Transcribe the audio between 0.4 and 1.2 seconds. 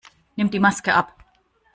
die Maske ab!